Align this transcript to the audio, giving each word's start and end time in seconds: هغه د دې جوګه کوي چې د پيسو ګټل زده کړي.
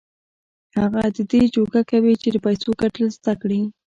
هغه 0.77 1.01
د 1.15 1.17
دې 1.31 1.41
جوګه 1.55 1.81
کوي 1.91 2.13
چې 2.21 2.27
د 2.31 2.37
پيسو 2.45 2.69
ګټل 2.81 3.05
زده 3.17 3.33
کړي. 3.41 3.61